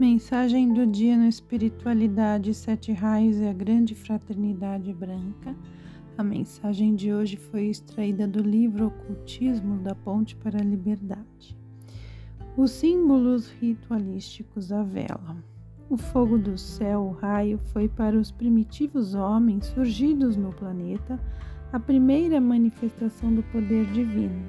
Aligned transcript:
Mensagem 0.00 0.72
do 0.72 0.86
dia 0.86 1.14
na 1.14 1.28
espiritualidade, 1.28 2.54
sete 2.54 2.90
raios 2.90 3.36
e 3.36 3.44
a 3.46 3.52
grande 3.52 3.94
fraternidade 3.94 4.94
branca. 4.94 5.54
A 6.16 6.24
mensagem 6.24 6.94
de 6.94 7.12
hoje 7.12 7.36
foi 7.36 7.66
extraída 7.66 8.26
do 8.26 8.42
livro 8.42 8.86
Ocultismo 8.86 9.76
da 9.76 9.94
Ponte 9.94 10.34
para 10.36 10.58
a 10.58 10.64
Liberdade. 10.64 11.54
Os 12.56 12.70
símbolos 12.70 13.50
ritualísticos 13.60 14.68
da 14.68 14.82
vela. 14.82 15.36
O 15.90 15.98
fogo 15.98 16.38
do 16.38 16.56
céu, 16.56 17.02
o 17.02 17.10
raio, 17.10 17.58
foi 17.58 17.86
para 17.86 18.16
os 18.16 18.30
primitivos 18.30 19.14
homens 19.14 19.66
surgidos 19.66 20.34
no 20.34 20.50
planeta 20.50 21.20
a 21.70 21.78
primeira 21.78 22.40
manifestação 22.40 23.34
do 23.34 23.42
poder 23.42 23.84
divino 23.92 24.48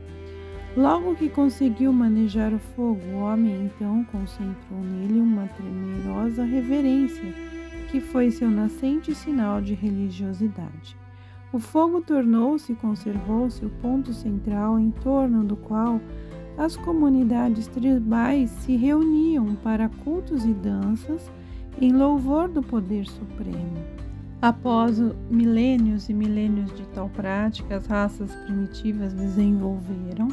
Logo 0.76 1.16
que 1.16 1.28
conseguiu 1.28 1.92
manejar 1.92 2.54
o 2.54 2.60
fogo, 2.60 3.02
o 3.14 3.20
homem 3.20 3.66
então 3.66 4.06
concentrou 4.06 4.80
nele 4.80 5.20
uma 5.20 5.46
temerosa 5.48 6.46
reverência, 6.46 7.34
que 7.90 8.00
foi 8.00 8.32
seu 8.32 8.50
nascente 8.50 9.14
sinal 9.14 9.62
de 9.62 9.74
religiosidade. 9.74 10.96
O 11.52 11.60
fogo 11.60 12.00
tornou-se 12.00 12.72
e 12.72 12.76
conservou-se 12.76 13.66
o 13.66 13.70
ponto 13.70 14.14
central 14.14 14.80
em 14.80 14.92
torno 14.92 15.44
do 15.44 15.58
qual 15.58 16.00
as 16.58 16.78
comunidades 16.78 17.68
tribais 17.68 18.50
se 18.50 18.78
reuniam 18.78 19.56
para 19.56 19.90
cultos 19.90 20.46
e 20.46 20.54
danças 20.54 21.30
em 21.82 21.92
louvor 21.92 22.48
do 22.48 22.62
poder 22.62 23.06
supremo. 23.06 23.78
Após 24.42 24.98
milênios 25.30 26.08
e 26.08 26.14
milênios 26.14 26.74
de 26.74 26.84
tal 26.94 27.10
prática, 27.10 27.76
as 27.76 27.86
raças 27.88 28.34
primitivas 28.46 29.14
desenvolveram 29.14 30.30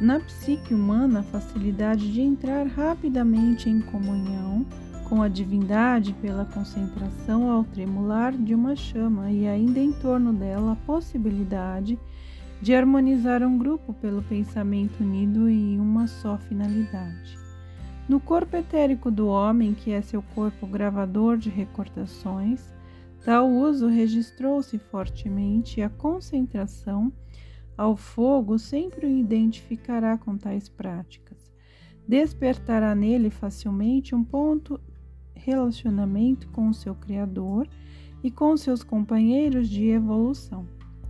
na 0.00 0.20
psique 0.20 0.74
humana 0.74 1.20
a 1.20 1.22
facilidade 1.22 2.12
de 2.12 2.20
entrar 2.20 2.66
rapidamente 2.66 3.70
em 3.70 3.80
comunhão 3.80 4.66
com 5.08 5.22
a 5.22 5.28
divindade 5.28 6.12
pela 6.14 6.44
concentração 6.44 7.50
ao 7.50 7.64
tremular 7.64 8.32
de 8.32 8.54
uma 8.54 8.74
chama 8.74 9.30
e 9.30 9.46
ainda 9.46 9.78
em 9.78 9.92
torno 9.92 10.32
dela 10.32 10.72
a 10.72 10.86
possibilidade 10.86 11.98
de 12.60 12.74
harmonizar 12.74 13.42
um 13.42 13.56
grupo 13.56 13.94
pelo 13.94 14.22
pensamento 14.22 15.02
unido 15.02 15.48
em 15.48 15.78
uma 15.78 16.06
só 16.06 16.36
finalidade. 16.36 17.38
No 18.08 18.20
corpo 18.20 18.56
etérico 18.56 19.10
do 19.10 19.28
homem, 19.28 19.74
que 19.74 19.92
é 19.92 20.00
seu 20.00 20.22
corpo 20.34 20.66
gravador 20.66 21.36
de 21.36 21.50
recordações, 21.50 22.60
tal 23.24 23.48
uso 23.48 23.88
registrou-se 23.88 24.78
fortemente 24.78 25.82
a 25.82 25.88
concentração 25.88 27.12
ao 27.76 27.96
fogo 27.96 28.58
sempre 28.58 29.06
o 29.06 29.10
identificará 29.10 30.16
com 30.16 30.36
tais 30.36 30.68
práticas. 30.68 31.52
Despertará 32.06 32.94
nele 32.94 33.30
facilmente 33.30 34.14
um 34.14 34.24
ponto 34.24 34.80
relacionamento 35.34 36.48
com 36.48 36.68
o 36.68 36.74
seu 36.74 36.94
Criador 36.94 37.68
e 38.22 38.30
com 38.30 38.56
seus 38.56 38.82
companheiros 38.82 39.68
de 39.68 39.88
evolução. 39.88 40.66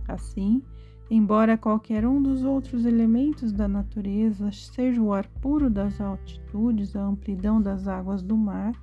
Assim, 0.07 0.61
embora 1.09 1.57
qualquer 1.57 2.05
um 2.05 2.21
dos 2.21 2.43
outros 2.43 2.85
elementos 2.85 3.51
da 3.51 3.67
natureza, 3.67 4.51
seja 4.51 5.01
o 5.01 5.13
ar 5.13 5.27
puro 5.41 5.69
das 5.69 6.01
altitudes, 6.01 6.95
a 6.95 7.01
amplidão 7.01 7.61
das 7.61 7.87
águas 7.87 8.21
do 8.21 8.35
mar, 8.35 8.73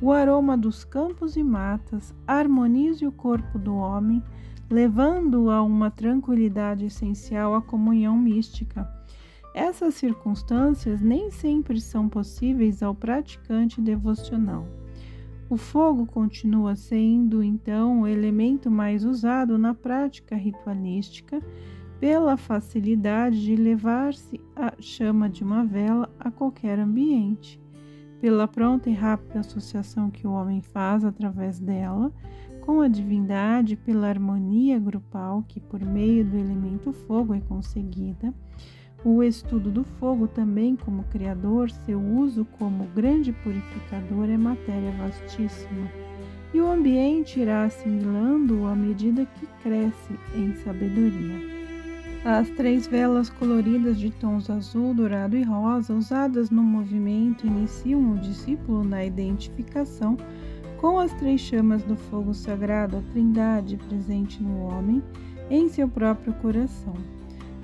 o 0.00 0.10
aroma 0.10 0.58
dos 0.58 0.84
campos 0.84 1.36
e 1.36 1.44
matas, 1.44 2.14
harmonize 2.26 3.06
o 3.06 3.12
corpo 3.12 3.58
do 3.58 3.74
homem, 3.74 4.22
levando 4.72 5.50
a 5.50 5.62
uma 5.62 5.90
tranquilidade 5.90 6.86
essencial 6.86 7.54
à 7.54 7.60
comunhão 7.60 8.16
mística. 8.16 8.90
Essas 9.54 9.92
circunstâncias 9.96 11.02
nem 11.02 11.30
sempre 11.30 11.78
são 11.78 12.08
possíveis 12.08 12.82
ao 12.82 12.94
praticante 12.94 13.82
devocional. 13.82 14.66
O 15.50 15.58
fogo 15.58 16.06
continua 16.06 16.74
sendo, 16.74 17.42
então, 17.42 18.00
o 18.00 18.06
elemento 18.06 18.70
mais 18.70 19.04
usado 19.04 19.58
na 19.58 19.74
prática 19.74 20.34
ritualística 20.34 21.42
pela 22.00 22.38
facilidade 22.38 23.44
de 23.44 23.54
levar-se 23.54 24.40
a 24.56 24.72
chama 24.80 25.28
de 25.28 25.44
uma 25.44 25.66
vela 25.66 26.08
a 26.18 26.30
qualquer 26.30 26.78
ambiente, 26.78 27.60
pela 28.22 28.48
pronta 28.48 28.88
e 28.88 28.94
rápida 28.94 29.40
associação 29.40 30.10
que 30.10 30.26
o 30.26 30.32
homem 30.32 30.62
faz 30.62 31.04
através 31.04 31.58
dela 31.58 32.10
com 32.62 32.80
a 32.80 32.88
divindade 32.88 33.76
pela 33.76 34.08
harmonia 34.08 34.78
grupal 34.78 35.44
que, 35.46 35.60
por 35.60 35.80
meio 35.80 36.24
do 36.24 36.36
elemento 36.36 36.92
fogo, 36.92 37.34
é 37.34 37.40
conseguida, 37.40 38.32
o 39.04 39.22
estudo 39.22 39.70
do 39.70 39.82
fogo 39.82 40.28
também 40.28 40.76
como 40.76 41.02
criador, 41.04 41.70
seu 41.70 42.00
uso 42.00 42.44
como 42.58 42.86
grande 42.94 43.32
purificador 43.32 44.30
é 44.30 44.36
matéria 44.36 44.92
vastíssima, 44.92 45.90
e 46.54 46.60
o 46.60 46.70
ambiente 46.70 47.40
irá 47.40 47.64
assimilando 47.64 48.64
à 48.66 48.76
medida 48.76 49.26
que 49.26 49.46
cresce 49.62 50.18
em 50.36 50.54
sabedoria. 50.56 51.52
As 52.24 52.48
três 52.50 52.86
velas 52.86 53.28
coloridas 53.28 53.98
de 53.98 54.10
tons 54.10 54.48
azul, 54.48 54.94
dourado 54.94 55.36
e 55.36 55.42
rosa, 55.42 55.92
usadas 55.92 56.50
no 56.50 56.62
movimento, 56.62 57.44
iniciam 57.44 58.12
o 58.12 58.18
discípulo 58.18 58.84
na 58.84 59.04
identificação 59.04 60.16
com 60.82 60.98
as 60.98 61.12
três 61.12 61.40
chamas 61.40 61.80
do 61.84 61.94
fogo 61.94 62.34
sagrado, 62.34 62.96
a 62.96 63.12
Trindade 63.12 63.76
presente 63.76 64.42
no 64.42 64.64
homem, 64.64 65.00
em 65.48 65.68
seu 65.68 65.88
próprio 65.88 66.32
coração. 66.34 66.94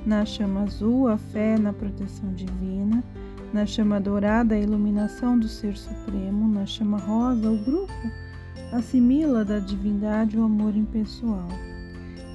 Na 0.07 0.25
chama 0.25 0.63
azul, 0.63 1.09
a 1.09 1.19
fé 1.19 1.59
na 1.59 1.73
proteção 1.73 2.33
divina, 2.33 3.03
na 3.53 3.67
chama 3.67 4.01
dourada, 4.01 4.55
a 4.55 4.61
iluminação 4.61 5.37
do 5.37 5.49
Ser 5.49 5.77
Supremo, 5.77 6.47
na 6.47 6.65
chama 6.65 6.97
rosa, 6.97 7.51
o 7.51 7.59
grupo 7.65 7.93
assimila 8.73 9.45
da 9.45 9.59
divindade 9.59 10.39
o 10.39 10.45
amor 10.45 10.77
impessoal. 10.77 11.49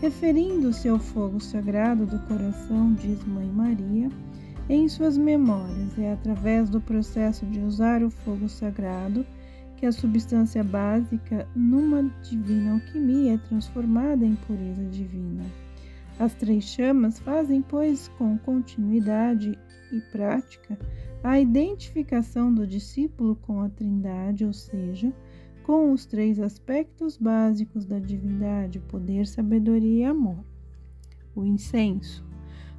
Referindo-se 0.02 0.90
ao 0.90 1.00
fogo 1.00 1.40
sagrado 1.40 2.06
do 2.06 2.20
coração, 2.28 2.94
diz 2.94 3.24
Mãe 3.24 3.48
Maria, 3.48 4.10
em 4.68 4.90
suas 4.90 5.18
memórias, 5.18 5.98
é 5.98 6.12
através 6.12 6.70
do 6.70 6.82
processo 6.82 7.46
de 7.46 7.62
usar 7.62 8.04
o 8.04 8.10
fogo 8.10 8.50
sagrado 8.50 9.26
que 9.84 9.88
a 9.88 9.92
substância 9.92 10.64
básica 10.64 11.46
numa 11.54 12.04
divina 12.22 12.76
alquimia 12.76 13.34
é 13.34 13.38
transformada 13.38 14.26
em 14.26 14.34
pureza 14.34 14.86
divina. 14.86 15.44
As 16.18 16.34
três 16.34 16.64
chamas 16.64 17.20
fazem, 17.20 17.62
pois, 17.62 18.08
com 18.18 18.38
continuidade 18.38 19.60
e 19.92 20.00
prática, 20.10 20.80
a 21.22 21.38
identificação 21.38 22.54
do 22.54 22.66
discípulo 22.66 23.36
com 23.36 23.60
a 23.60 23.68
Trindade, 23.68 24.46
ou 24.46 24.54
seja, 24.54 25.12
com 25.64 25.92
os 25.92 26.06
três 26.06 26.40
aspectos 26.40 27.18
básicos 27.18 27.86
da 27.86 28.00
divindade: 28.00 28.80
poder, 28.80 29.28
sabedoria 29.28 30.04
e 30.04 30.06
amor. 30.06 30.46
O 31.36 31.44
incenso. 31.44 32.26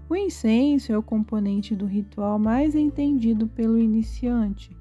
O 0.08 0.16
incenso 0.16 0.90
é 0.90 0.96
o 0.96 1.02
componente 1.02 1.76
do 1.76 1.84
ritual 1.84 2.38
mais 2.38 2.74
entendido 2.74 3.46
pelo 3.46 3.76
iniciante 3.76 4.74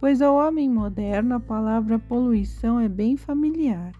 pois 0.00 0.20
ao 0.20 0.36
homem 0.36 0.68
moderno 0.68 1.34
a 1.36 1.40
palavra 1.40 1.98
poluição 1.98 2.78
é 2.78 2.88
bem 2.88 3.16
familiar. 3.16 3.92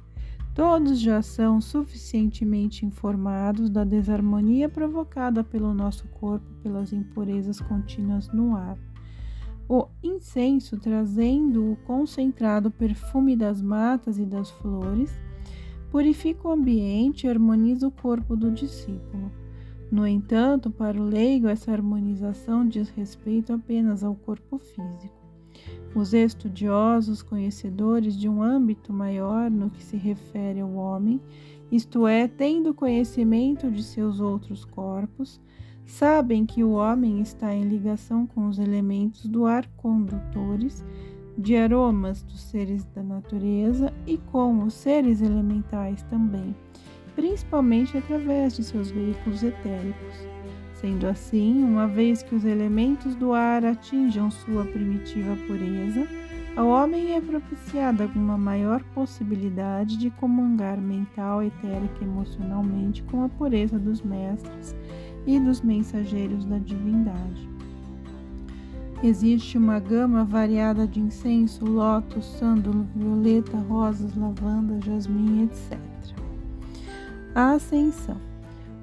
Todos 0.54 0.98
já 0.98 1.20
são 1.20 1.60
suficientemente 1.60 2.86
informados 2.86 3.68
da 3.68 3.84
desarmonia 3.84 4.68
provocada 4.68 5.44
pelo 5.44 5.74
nosso 5.74 6.08
corpo 6.08 6.46
pelas 6.62 6.92
impurezas 6.92 7.60
contínuas 7.60 8.28
no 8.32 8.56
ar. 8.56 8.78
O 9.68 9.88
incenso, 10.02 10.78
trazendo 10.78 11.72
o 11.72 11.76
concentrado 11.84 12.70
perfume 12.70 13.36
das 13.36 13.60
matas 13.60 14.18
e 14.18 14.24
das 14.24 14.50
flores, 14.50 15.10
purifica 15.90 16.48
o 16.48 16.52
ambiente 16.52 17.26
e 17.26 17.30
harmoniza 17.30 17.86
o 17.86 17.90
corpo 17.90 18.36
do 18.36 18.50
discípulo. 18.50 19.30
No 19.90 20.06
entanto, 20.06 20.70
para 20.70 21.00
o 21.00 21.04
leigo, 21.04 21.48
essa 21.48 21.70
harmonização 21.70 22.66
diz 22.66 22.88
respeito 22.90 23.52
apenas 23.52 24.02
ao 24.02 24.14
corpo 24.14 24.56
físico. 24.56 25.25
Os 25.94 26.12
estudiosos, 26.12 27.22
conhecedores 27.22 28.16
de 28.16 28.28
um 28.28 28.42
âmbito 28.42 28.92
maior 28.92 29.50
no 29.50 29.70
que 29.70 29.82
se 29.82 29.96
refere 29.96 30.60
ao 30.60 30.74
homem, 30.74 31.20
isto 31.72 32.06
é, 32.06 32.28
tendo 32.28 32.74
conhecimento 32.74 33.70
de 33.70 33.82
seus 33.82 34.20
outros 34.20 34.64
corpos, 34.64 35.40
sabem 35.84 36.44
que 36.44 36.62
o 36.62 36.72
homem 36.72 37.20
está 37.20 37.54
em 37.54 37.64
ligação 37.64 38.26
com 38.26 38.48
os 38.48 38.58
elementos 38.58 39.26
do 39.26 39.46
ar 39.46 39.66
condutores 39.76 40.84
de 41.38 41.56
aromas 41.56 42.22
dos 42.22 42.40
seres 42.40 42.84
da 42.94 43.02
natureza 43.02 43.92
e 44.06 44.16
com 44.16 44.64
os 44.64 44.74
seres 44.74 45.20
elementais 45.20 46.02
também, 46.04 46.54
principalmente 47.14 47.96
através 47.96 48.56
de 48.56 48.64
seus 48.64 48.90
veículos 48.90 49.42
etéricos. 49.42 50.35
Sendo 50.86 51.08
assim, 51.08 51.64
uma 51.64 51.88
vez 51.88 52.22
que 52.22 52.32
os 52.32 52.44
elementos 52.44 53.16
do 53.16 53.32
ar 53.32 53.64
atinjam 53.64 54.30
sua 54.30 54.64
primitiva 54.64 55.34
pureza, 55.44 56.06
ao 56.54 56.68
homem 56.68 57.16
é 57.16 57.20
propiciada 57.20 58.08
uma 58.14 58.38
maior 58.38 58.80
possibilidade 58.94 59.96
de 59.96 60.10
comungar 60.10 60.80
mental, 60.80 61.42
etérica 61.42 61.96
e 62.00 62.04
emocionalmente 62.04 63.02
com 63.02 63.24
a 63.24 63.28
pureza 63.28 63.80
dos 63.80 64.00
mestres 64.00 64.76
e 65.26 65.40
dos 65.40 65.60
mensageiros 65.60 66.44
da 66.44 66.58
divindade. 66.58 67.50
Existe 69.02 69.58
uma 69.58 69.80
gama 69.80 70.24
variada 70.24 70.86
de 70.86 71.00
incenso, 71.00 71.64
lótus, 71.64 72.26
sândalo, 72.38 72.86
violeta, 72.94 73.56
rosas, 73.56 74.14
lavanda, 74.14 74.78
jasmim, 74.86 75.42
etc. 75.42 75.80
A 77.34 77.54
ascensão. 77.54 78.20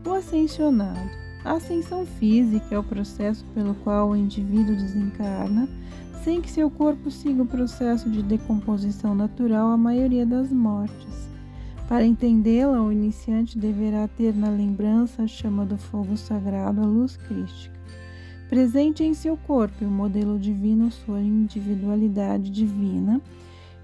O 0.05 0.11
ascensionado. 0.11 1.22
A 1.43 1.53
ascensão 1.53 2.05
física 2.05 2.73
é 2.73 2.79
o 2.79 2.83
processo 2.83 3.43
pelo 3.53 3.75
qual 3.75 4.09
o 4.09 4.15
indivíduo 4.15 4.75
desencarna 4.75 5.67
sem 6.23 6.41
que 6.41 6.49
seu 6.49 6.71
corpo 6.71 7.11
siga 7.11 7.43
o 7.43 7.45
processo 7.45 8.09
de 8.09 8.23
decomposição 8.23 9.13
natural 9.13 9.71
a 9.71 9.77
maioria 9.77 10.25
das 10.25 10.53
mortes. 10.53 11.27
Para 11.89 12.05
entendê-la, 12.05 12.81
o 12.81 12.93
iniciante 12.93 13.57
deverá 13.57 14.07
ter 14.07 14.33
na 14.33 14.49
lembrança 14.49 15.23
a 15.23 15.27
chama 15.27 15.65
do 15.65 15.77
fogo 15.77 16.15
sagrado, 16.15 16.79
a 16.79 16.85
luz 16.85 17.17
crística. 17.17 17.77
Presente 18.47 19.03
em 19.03 19.13
seu 19.13 19.35
corpo, 19.35 19.83
o 19.83 19.91
modelo 19.91 20.39
divino, 20.39 20.89
sua 20.91 21.21
individualidade 21.21 22.49
divina, 22.49 23.21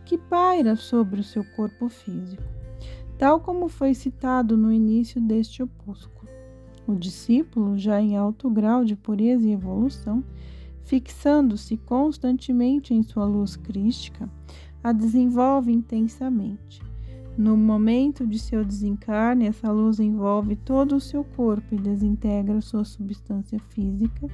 que 0.06 0.18
paira 0.18 0.78
sobre 0.78 1.20
o 1.20 1.24
seu 1.24 1.44
corpo 1.44 1.90
físico, 1.90 2.44
tal 3.18 3.42
como 3.42 3.68
foi 3.68 3.94
citado 3.94 4.56
no 4.56 4.72
início 4.72 5.20
deste 5.20 5.62
opúsculo. 5.62 6.19
O 6.90 6.96
discípulo, 6.96 7.78
já 7.78 8.02
em 8.02 8.18
alto 8.18 8.50
grau 8.50 8.84
de 8.84 8.96
pureza 8.96 9.48
e 9.48 9.52
evolução, 9.52 10.24
fixando-se 10.82 11.78
constantemente 11.78 12.96
em 12.96 13.04
sua 13.04 13.26
luz 13.26 13.56
crística, 13.56 14.28
a 14.84 14.92
desenvolve 14.92 15.72
intensamente. 15.72 16.82
No 17.38 17.56
momento 17.56 18.26
de 18.26 18.40
seu 18.40 18.66
desencarne, 18.66 19.46
essa 19.46 19.72
luz 19.72 20.00
envolve 20.00 20.56
todo 20.56 20.96
o 20.96 21.00
seu 21.00 21.24
corpo 21.24 21.76
e 21.76 21.78
desintegra 21.78 22.60
sua 22.60 22.84
substância 22.84 23.60
física, 23.60 24.28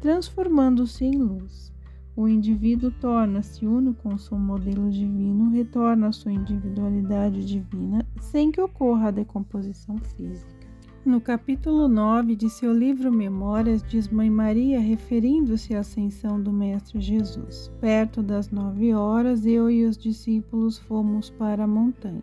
transformando-se 0.00 1.04
em 1.04 1.18
luz. 1.18 1.70
O 2.16 2.26
indivíduo 2.26 2.90
torna-se 2.92 3.66
uno 3.66 3.92
com 3.92 4.16
seu 4.16 4.38
modelo 4.38 4.90
divino, 4.90 5.50
retorna 5.50 6.08
à 6.08 6.12
sua 6.12 6.32
individualidade 6.32 7.44
divina, 7.44 8.06
sem 8.22 8.50
que 8.50 8.60
ocorra 8.60 9.08
a 9.08 9.10
decomposição 9.10 9.98
física. 9.98 10.59
No 11.02 11.18
capítulo 11.18 11.88
9 11.88 12.36
de 12.36 12.50
seu 12.50 12.74
livro 12.74 13.10
Memórias, 13.10 13.82
diz 13.82 14.06
Mãe 14.06 14.28
Maria, 14.28 14.78
referindo-se 14.78 15.74
à 15.74 15.80
ascensão 15.80 16.38
do 16.38 16.52
Mestre 16.52 17.00
Jesus: 17.00 17.72
Perto 17.80 18.22
das 18.22 18.50
nove 18.50 18.92
horas, 18.92 19.46
eu 19.46 19.70
e 19.70 19.86
os 19.86 19.96
discípulos 19.96 20.78
fomos 20.78 21.30
para 21.30 21.64
a 21.64 21.66
montanha. 21.66 22.22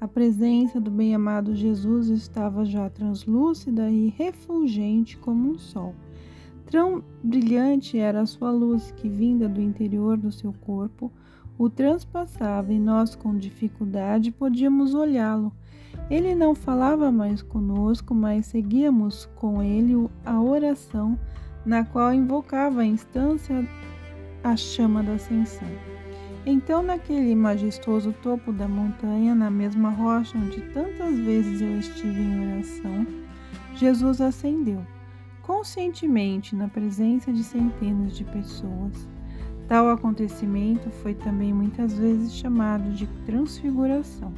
A 0.00 0.08
presença 0.08 0.80
do 0.80 0.90
bem-amado 0.90 1.54
Jesus 1.54 2.08
estava 2.08 2.64
já 2.64 2.90
translúcida 2.90 3.88
e 3.88 4.08
refulgente 4.08 5.16
como 5.16 5.48
um 5.48 5.56
sol. 5.56 5.94
Tão 6.68 7.04
brilhante 7.22 7.96
era 7.96 8.22
a 8.22 8.26
sua 8.26 8.50
luz 8.50 8.90
que, 8.90 9.08
vinda 9.08 9.48
do 9.48 9.60
interior 9.60 10.16
do 10.16 10.32
seu 10.32 10.52
corpo, 10.52 11.12
o 11.56 11.70
transpassava 11.70 12.72
e 12.72 12.78
nós, 12.80 13.14
com 13.14 13.38
dificuldade, 13.38 14.32
podíamos 14.32 14.94
olhá-lo 14.94 15.52
ele 16.10 16.34
não 16.34 16.56
falava 16.56 17.12
mais 17.12 17.40
conosco, 17.40 18.12
mas 18.12 18.46
seguíamos 18.46 19.26
com 19.36 19.62
ele 19.62 20.08
a 20.26 20.40
oração 20.42 21.16
na 21.64 21.84
qual 21.84 22.12
invocava 22.12 22.80
a 22.80 22.84
instância 22.84 23.64
a 24.42 24.56
chama 24.56 25.04
da 25.04 25.12
ascensão. 25.12 25.68
Então, 26.44 26.82
naquele 26.82 27.34
majestoso 27.36 28.12
topo 28.22 28.52
da 28.52 28.66
montanha, 28.66 29.34
na 29.34 29.50
mesma 29.50 29.90
rocha 29.90 30.36
onde 30.36 30.60
tantas 30.72 31.16
vezes 31.18 31.60
eu 31.60 31.78
estive 31.78 32.20
em 32.20 32.54
oração, 32.54 33.06
Jesus 33.76 34.20
ascendeu, 34.20 34.84
conscientemente 35.42 36.56
na 36.56 36.66
presença 36.66 37.32
de 37.32 37.44
centenas 37.44 38.16
de 38.16 38.24
pessoas. 38.24 39.08
Tal 39.68 39.88
acontecimento 39.90 40.90
foi 40.90 41.14
também 41.14 41.52
muitas 41.52 41.92
vezes 41.92 42.34
chamado 42.34 42.90
de 42.90 43.06
transfiguração 43.24 44.32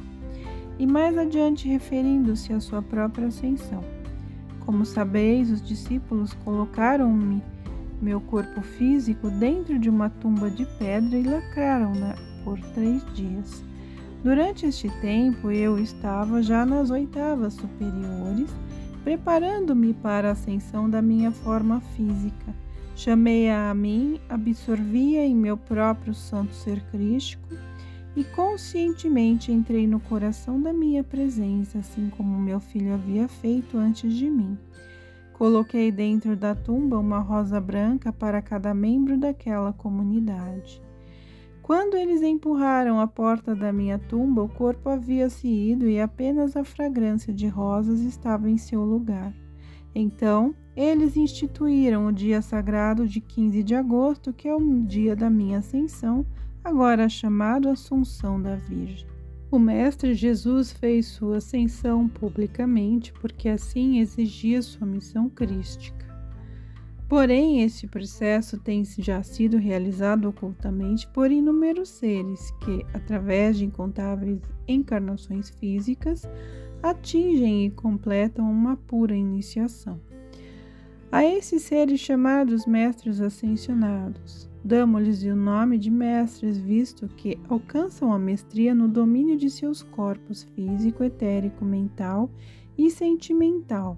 e 0.79 0.87
mais 0.87 1.17
adiante 1.17 1.67
referindo-se 1.67 2.53
à 2.53 2.59
sua 2.59 2.81
própria 2.81 3.27
ascensão. 3.27 3.83
Como 4.65 4.85
sabeis, 4.85 5.49
os 5.49 5.61
discípulos 5.61 6.33
colocaram-me, 6.45 7.41
meu 8.01 8.19
corpo 8.21 8.61
físico, 8.61 9.29
dentro 9.29 9.77
de 9.77 9.89
uma 9.89 10.09
tumba 10.09 10.49
de 10.49 10.65
pedra 10.77 11.17
e 11.17 11.23
lacraram-na 11.23 12.15
por 12.43 12.59
três 12.73 13.03
dias. 13.13 13.63
Durante 14.23 14.65
este 14.65 14.89
tempo, 15.01 15.51
eu 15.51 15.77
estava 15.77 16.41
já 16.41 16.65
nas 16.65 16.89
oitavas 16.89 17.53
superiores, 17.53 18.49
preparando-me 19.03 19.93
para 19.93 20.29
a 20.29 20.31
ascensão 20.31 20.89
da 20.89 21.01
minha 21.01 21.31
forma 21.31 21.81
física. 21.95 22.55
Chamei-a 22.95 23.69
a 23.69 23.73
mim, 23.73 24.19
absorvia 24.29 25.25
em 25.25 25.35
meu 25.35 25.57
próprio 25.57 26.13
santo 26.13 26.53
ser 26.53 26.81
crístico 26.91 27.53
e 28.15 28.23
conscientemente 28.23 29.51
entrei 29.51 29.87
no 29.87 29.99
coração 29.99 30.61
da 30.61 30.71
minha 30.71 31.03
presença, 31.03 31.79
assim 31.79 32.09
como 32.09 32.39
meu 32.39 32.59
filho 32.59 32.93
havia 32.93 33.27
feito 33.27 33.77
antes 33.77 34.13
de 34.13 34.29
mim. 34.29 34.57
Coloquei 35.33 35.91
dentro 35.91 36.35
da 36.35 36.53
tumba 36.53 36.99
uma 36.99 37.19
rosa 37.19 37.59
branca 37.59 38.13
para 38.13 38.41
cada 38.41 38.73
membro 38.73 39.17
daquela 39.17 39.73
comunidade. 39.73 40.81
Quando 41.63 41.95
eles 41.95 42.21
empurraram 42.21 42.99
a 42.99 43.07
porta 43.07 43.55
da 43.55 43.71
minha 43.71 43.97
tumba, 43.97 44.43
o 44.43 44.49
corpo 44.49 44.89
havia 44.89 45.29
se 45.29 45.47
ido 45.47 45.89
e 45.89 45.99
apenas 45.99 46.55
a 46.55 46.63
fragrância 46.63 47.33
de 47.33 47.47
rosas 47.47 48.01
estava 48.01 48.49
em 48.49 48.57
seu 48.57 48.83
lugar. 48.83 49.33
Então, 49.95 50.53
eles 50.75 51.15
instituíram 51.15 52.07
o 52.07 52.11
dia 52.11 52.41
sagrado 52.41 53.07
de 53.07 53.21
15 53.21 53.63
de 53.63 53.75
agosto, 53.75 54.33
que 54.33 54.47
é 54.47 54.53
o 54.53 54.81
dia 54.81 55.15
da 55.15 55.29
minha 55.29 55.59
ascensão, 55.59 56.25
agora 56.63 57.09
chamado 57.09 57.69
Assunção 57.69 58.41
da 58.41 58.55
Virgem. 58.55 59.07
O 59.51 59.59
Mestre 59.59 60.13
Jesus 60.13 60.71
fez 60.71 61.07
sua 61.07 61.37
ascensão 61.37 62.07
publicamente 62.07 63.13
porque 63.13 63.49
assim 63.49 63.99
exigia 63.99 64.61
sua 64.61 64.87
missão 64.87 65.29
crística. 65.29 66.03
Porém, 67.07 67.61
este 67.61 67.85
processo 67.85 68.57
tem 68.57 68.83
já 68.85 69.21
sido 69.21 69.57
realizado 69.57 70.27
ocultamente 70.27 71.07
por 71.09 71.31
inúmeros 71.31 71.89
seres 71.89 72.49
que, 72.61 72.83
através 72.93 73.57
de 73.57 73.65
incontáveis 73.65 74.41
encarnações 74.67 75.49
físicas, 75.51 76.27
atingem 76.81 77.67
e 77.67 77.71
completam 77.71 78.49
uma 78.49 78.75
pura 78.75 79.15
iniciação. 79.15 80.01
A 81.11 81.23
esses 81.23 81.61
seres 81.61 81.99
chamados 81.99 82.65
mestres 82.65 83.21
ascensionados, 83.21 84.49
Damos-lhes 84.63 85.21
o 85.23 85.35
nome 85.35 85.77
de 85.77 85.91
mestres, 85.91 86.57
visto 86.57 87.09
que 87.09 87.37
alcançam 87.49 88.13
a 88.13 88.17
mestria 88.17 88.73
no 88.73 88.87
domínio 88.87 89.35
de 89.35 89.49
seus 89.49 89.83
corpos 89.83 90.43
físico, 90.55 91.03
etérico, 91.03 91.65
mental 91.65 92.31
e 92.77 92.89
sentimental. 92.89 93.97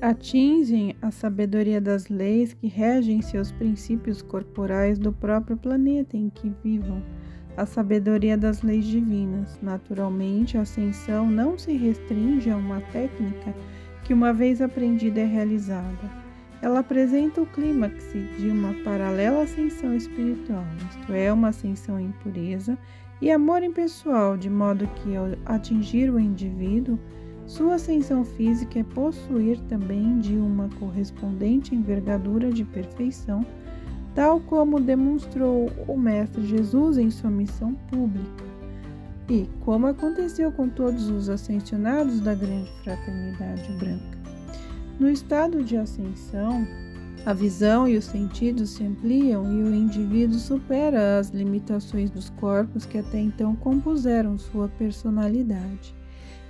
Atingem 0.00 0.96
a 1.00 1.12
sabedoria 1.12 1.80
das 1.80 2.08
leis 2.08 2.52
que 2.52 2.66
regem 2.66 3.22
seus 3.22 3.52
princípios 3.52 4.20
corporais 4.20 4.98
do 4.98 5.12
próprio 5.12 5.56
planeta 5.56 6.16
em 6.16 6.28
que 6.28 6.52
vivam, 6.64 7.00
a 7.56 7.64
sabedoria 7.64 8.36
das 8.36 8.62
leis 8.62 8.84
divinas. 8.84 9.56
Naturalmente, 9.62 10.58
a 10.58 10.62
ascensão 10.62 11.30
não 11.30 11.56
se 11.56 11.72
restringe 11.76 12.50
a 12.50 12.56
uma 12.56 12.80
técnica 12.80 13.54
que, 14.02 14.12
uma 14.12 14.32
vez 14.32 14.60
aprendida, 14.60 15.20
é 15.20 15.24
realizada 15.24 16.23
ela 16.64 16.80
apresenta 16.80 17.42
o 17.42 17.46
clímax 17.46 18.14
de 18.38 18.48
uma 18.48 18.72
paralela 18.82 19.42
ascensão 19.42 19.94
espiritual, 19.94 20.64
isto 20.90 21.12
é, 21.12 21.30
uma 21.30 21.48
ascensão 21.48 22.00
em 22.00 22.10
pureza 22.22 22.78
e 23.20 23.30
amor 23.30 23.62
impessoal, 23.62 24.34
de 24.38 24.48
modo 24.48 24.88
que, 24.96 25.14
ao 25.14 25.26
atingir 25.44 26.08
o 26.08 26.18
indivíduo, 26.18 26.98
sua 27.46 27.74
ascensão 27.74 28.24
física 28.24 28.78
é 28.78 28.82
possuir 28.82 29.60
também 29.68 30.18
de 30.20 30.36
uma 30.36 30.70
correspondente 30.80 31.74
envergadura 31.74 32.50
de 32.50 32.64
perfeição, 32.64 33.44
tal 34.14 34.40
como 34.40 34.80
demonstrou 34.80 35.70
o 35.86 35.98
Mestre 35.98 36.46
Jesus 36.46 36.96
em 36.96 37.10
sua 37.10 37.28
missão 37.28 37.74
pública. 37.90 38.44
E 39.28 39.46
como 39.66 39.86
aconteceu 39.86 40.50
com 40.50 40.66
todos 40.70 41.10
os 41.10 41.28
ascensionados 41.28 42.20
da 42.20 42.34
grande 42.34 42.72
fraternidade 42.82 43.70
branca. 43.74 44.13
No 44.98 45.10
estado 45.10 45.64
de 45.64 45.76
ascensão, 45.76 46.66
a 47.26 47.32
visão 47.32 47.88
e 47.88 47.96
os 47.96 48.04
sentidos 48.04 48.70
se 48.70 48.84
ampliam 48.84 49.52
e 49.52 49.62
o 49.62 49.74
indivíduo 49.74 50.38
supera 50.38 51.18
as 51.18 51.30
limitações 51.30 52.10
dos 52.10 52.30
corpos 52.30 52.86
que 52.86 52.98
até 52.98 53.18
então 53.18 53.56
compuseram 53.56 54.38
sua 54.38 54.68
personalidade. 54.68 55.94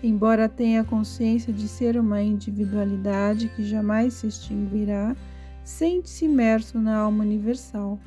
Embora 0.02 0.46
tenha 0.46 0.84
consciência 0.84 1.52
de 1.52 1.66
ser 1.66 1.96
uma 1.96 2.20
individualidade 2.20 3.48
que 3.48 3.64
jamais 3.64 4.12
se 4.14 4.26
extinguirá, 4.26 5.16
sente-se 5.64 6.26
imerso 6.26 6.78
na 6.78 6.96
alma 6.96 7.24
universal, 7.24 7.98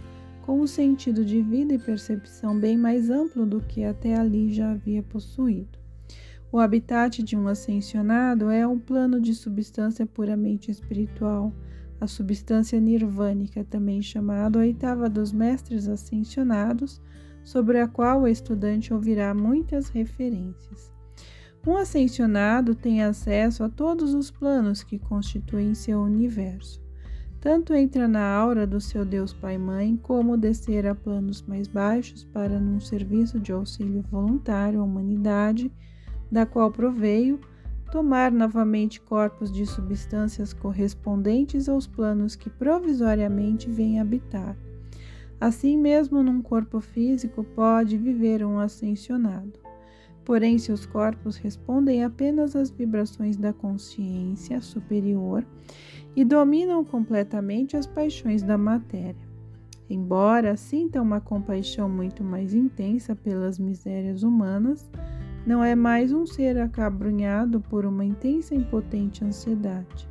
com 0.44 0.62
um 0.62 0.68
sentido 0.68 1.26
de 1.26 1.42
vida 1.42 1.74
e 1.74 1.80
percepção 1.80 2.60
bem 2.60 2.78
mais 2.78 3.10
amplo 3.10 3.46
do 3.46 3.60
que 3.62 3.84
até 3.84 4.16
ali 4.16 4.54
já 4.54 4.72
havia 4.72 5.02
possuído. 5.02 5.77
O 6.58 6.60
habitat 6.60 7.22
de 7.22 7.38
um 7.38 7.48
ascensionado 7.48 8.50
é 8.50 8.66
um 8.66 8.80
plano 8.80 9.22
de 9.22 9.36
substância 9.36 10.08
puramente 10.08 10.72
espiritual, 10.72 11.54
a 12.02 12.08
substância 12.08 12.80
nirvânica, 12.80 13.64
também 13.64 14.02
chamada 14.02 14.58
oitava 14.58 15.08
dos 15.08 15.32
mestres 15.32 15.88
ascensionados, 15.88 17.00
sobre 17.44 17.80
a 17.80 17.88
qual 17.88 18.22
o 18.22 18.28
estudante 18.28 18.92
ouvirá 18.92 19.36
muitas 19.36 19.90
referências. 19.90 20.92
Um 21.64 21.78
ascensionado 21.78 22.74
tem 22.74 23.04
acesso 23.04 23.64
a 23.64 23.70
todos 23.70 24.16
os 24.16 24.32
planos 24.32 24.82
que 24.82 24.98
constituem 24.98 25.76
seu 25.76 26.02
universo. 26.02 26.82
Tanto 27.40 27.72
entra 27.76 28.08
na 28.08 28.28
aura 28.34 28.66
do 28.66 28.82
seu 28.82 29.06
Deus 29.06 29.32
Pai-Mãe, 29.32 29.96
como 29.96 30.36
descer 30.36 30.88
a 30.88 30.96
planos 30.96 31.40
mais 31.44 31.68
baixos 31.68 32.24
para, 32.24 32.60
num 32.60 32.80
serviço 32.80 33.40
de 33.40 33.52
auxílio 33.52 34.04
voluntário 34.10 34.82
à 34.82 34.84
humanidade, 34.84 35.72
da 36.32 36.46
qual 36.46 36.72
proveio, 36.72 37.40
tomar 37.92 38.32
novamente 38.32 39.00
corpos 39.00 39.52
de 39.52 39.66
substâncias 39.66 40.54
correspondentes 40.54 41.70
aos 41.70 41.88
planos 41.88 42.36
que 42.36 42.50
provisoriamente 42.50 43.70
vem 43.70 44.00
habitar. 44.00 44.58
Assim 45.40 45.78
mesmo, 45.78 46.24
num 46.24 46.42
corpo 46.42 46.80
físico 46.80 47.44
pode 47.44 47.98
viver 47.98 48.44
um 48.44 48.60
ascensionado. 48.60 49.54
Porém, 50.26 50.58
seus 50.58 50.86
corpos 50.86 51.38
respondem 51.38 52.04
apenas 52.04 52.56
às 52.56 52.70
vibrações 52.70 53.38
da 53.38 53.54
consciência 53.54 54.60
superior 54.60 55.46
e 56.16 56.26
dominam 56.26 56.84
completamente 56.84 57.78
as 57.78 57.86
paixões 57.86 58.42
da 58.42 58.58
matéria. 58.58 59.28
Embora 59.90 60.58
sinta 60.58 61.02
uma 61.02 61.22
compaixão 61.22 61.88
muito 61.88 62.24
mais 62.24 62.54
intensa 62.54 63.16
pelas 63.16 63.58
misérias 63.58 64.22
humanas, 64.22 64.90
não 65.48 65.64
é 65.64 65.74
mais 65.74 66.12
um 66.12 66.28
ser 66.28 66.60
acabrunhado 66.60 67.60
por 67.60 67.88
uma 67.88 68.06
intensa 68.06 68.54
e 68.54 68.60
impotente 68.60 69.26
ansiedade, 69.26 70.08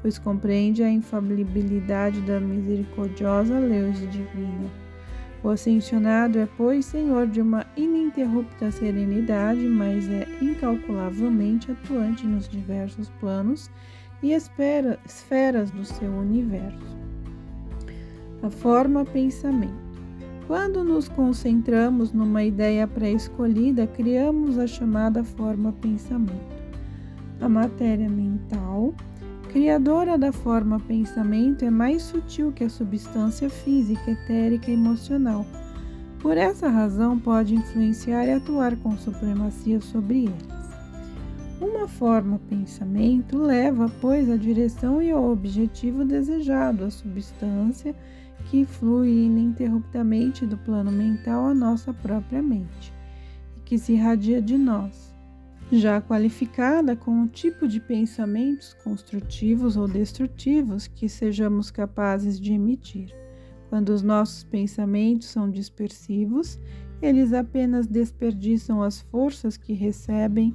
pois 0.00 0.18
compreende 0.18 0.82
a 0.82 0.90
infalibilidade 0.90 2.22
da 2.22 2.40
misericordiosa 2.40 3.58
lei 3.58 3.90
divina 3.92 4.88
o 5.42 5.50
ascensionado 5.50 6.38
é, 6.38 6.48
pois, 6.56 6.84
senhor 6.84 7.26
de 7.26 7.40
uma 7.40 7.64
ininterrupta 7.76 8.70
serenidade, 8.70 9.60
mas 9.60 10.08
é 10.08 10.26
incalculavelmente 10.42 11.70
atuante 11.70 12.26
nos 12.26 12.48
diversos 12.48 13.08
planos 13.20 13.70
e 14.22 14.32
esferas 14.32 15.70
do 15.70 15.84
seu 15.84 16.10
universo. 16.10 16.98
A 18.42 18.50
forma 18.50 19.04
pensamento. 19.04 19.87
Quando 20.48 20.82
nos 20.82 21.10
concentramos 21.10 22.10
numa 22.10 22.42
ideia 22.42 22.86
pré-escolhida, 22.86 23.86
criamos 23.86 24.58
a 24.58 24.66
chamada 24.66 25.22
forma 25.22 25.74
pensamento. 25.74 26.56
A 27.38 27.46
matéria 27.50 28.08
mental 28.08 28.94
criadora 29.50 30.16
da 30.16 30.32
forma 30.32 30.80
pensamento 30.80 31.66
é 31.66 31.70
mais 31.70 32.00
sutil 32.00 32.50
que 32.50 32.64
a 32.64 32.70
substância 32.70 33.50
física, 33.50 34.10
etérica 34.10 34.70
e 34.70 34.74
emocional. 34.74 35.44
Por 36.18 36.38
essa 36.38 36.70
razão, 36.70 37.18
pode 37.18 37.54
influenciar 37.54 38.24
e 38.24 38.32
atuar 38.32 38.74
com 38.76 38.96
supremacia 38.96 39.82
sobre 39.82 40.24
eles. 40.24 40.57
Uma 41.60 41.88
forma 41.88 42.40
pensamento 42.48 43.38
leva, 43.38 43.90
pois, 44.00 44.30
a 44.30 44.36
direção 44.36 45.02
e 45.02 45.10
ao 45.10 45.30
objetivo 45.30 46.04
desejado, 46.04 46.84
a 46.84 46.90
substância 46.90 47.94
que 48.50 48.64
flui 48.64 49.24
ininterruptamente 49.24 50.46
do 50.46 50.56
plano 50.56 50.92
mental 50.92 51.46
à 51.46 51.54
nossa 51.54 51.92
própria 51.92 52.40
mente 52.40 52.92
e 53.56 53.60
que 53.60 53.76
se 53.76 53.94
irradia 53.94 54.40
de 54.40 54.56
nós 54.56 55.08
já 55.70 56.00
qualificada 56.00 56.96
com 56.96 57.22
o 57.22 57.28
tipo 57.28 57.68
de 57.68 57.78
pensamentos 57.78 58.74
construtivos 58.82 59.76
ou 59.76 59.86
destrutivos 59.86 60.86
que 60.86 61.08
sejamos 61.08 61.70
capazes 61.70 62.40
de 62.40 62.54
emitir. 62.54 63.14
Quando 63.68 63.90
os 63.90 64.02
nossos 64.02 64.44
pensamentos 64.44 65.28
são 65.28 65.50
dispersivos, 65.50 66.58
eles 67.02 67.34
apenas 67.34 67.86
desperdiçam 67.86 68.82
as 68.82 69.00
forças 69.00 69.56
que 69.58 69.74
recebem 69.74 70.54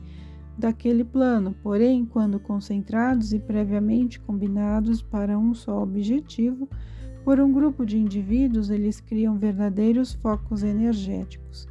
daquele 0.57 1.03
plano, 1.03 1.55
porém, 1.63 2.05
quando 2.05 2.39
concentrados 2.39 3.33
e 3.33 3.39
previamente 3.39 4.19
combinados 4.19 5.01
para 5.01 5.37
um 5.37 5.53
só 5.53 5.81
objetivo, 5.81 6.69
por 7.23 7.39
um 7.39 7.51
grupo 7.51 7.85
de 7.85 7.97
indivíduos, 7.97 8.69
eles 8.69 8.99
criam 8.99 9.37
verdadeiros 9.37 10.13
focos 10.13 10.63
energéticos 10.63 11.67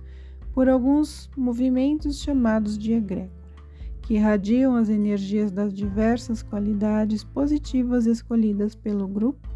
por 0.52 0.68
alguns 0.68 1.30
movimentos 1.36 2.20
chamados 2.20 2.76
de 2.78 2.92
egrégora, 2.92 3.30
que 4.02 4.14
irradiam 4.14 4.74
as 4.76 4.88
energias 4.88 5.50
das 5.50 5.72
diversas 5.72 6.42
qualidades 6.42 7.24
positivas 7.24 8.06
escolhidas 8.06 8.74
pelo 8.74 9.06
grupo 9.06 9.48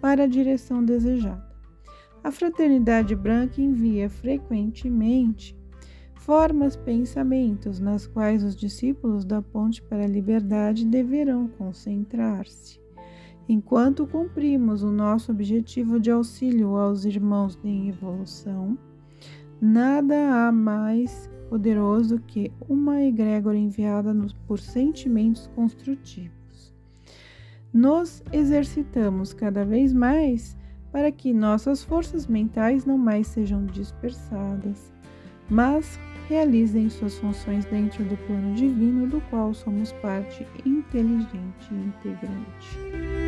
para 0.00 0.24
a 0.24 0.26
direção 0.26 0.84
desejada. 0.84 1.46
A 2.22 2.30
Fraternidade 2.30 3.14
Branca 3.14 3.60
envia 3.60 4.08
frequentemente 4.08 5.56
formas 6.28 6.76
pensamentos 6.76 7.80
nas 7.80 8.06
quais 8.06 8.44
os 8.44 8.54
discípulos 8.54 9.24
da 9.24 9.40
Ponte 9.40 9.80
para 9.80 10.04
a 10.04 10.06
Liberdade 10.06 10.84
deverão 10.84 11.48
concentrar-se. 11.48 12.78
Enquanto 13.48 14.06
cumprimos 14.06 14.82
o 14.82 14.92
nosso 14.92 15.32
objetivo 15.32 15.98
de 15.98 16.10
auxílio 16.10 16.76
aos 16.76 17.06
irmãos 17.06 17.58
em 17.64 17.88
evolução, 17.88 18.76
Nada 19.58 20.46
há 20.46 20.52
mais 20.52 21.28
poderoso 21.48 22.20
que 22.20 22.52
uma 22.68 23.02
egrégora 23.02 23.56
enviada 23.56 24.14
por 24.46 24.60
sentimentos 24.60 25.48
construtivos. 25.48 26.72
Nos 27.72 28.22
exercitamos 28.32 29.32
cada 29.32 29.64
vez 29.64 29.92
mais 29.92 30.56
para 30.92 31.10
que 31.10 31.32
nossas 31.32 31.82
forças 31.82 32.28
mentais 32.28 32.84
não 32.84 32.96
mais 32.96 33.26
sejam 33.26 33.66
dispersadas, 33.66 34.92
mas 35.48 35.98
realizem 36.28 36.90
suas 36.90 37.16
funções 37.18 37.64
dentro 37.64 38.04
do 38.04 38.16
plano 38.26 38.54
divino 38.54 39.06
do 39.06 39.20
qual 39.30 39.54
somos 39.54 39.92
parte 39.92 40.46
inteligente 40.64 41.68
e 41.70 41.74
integrante. 41.74 43.27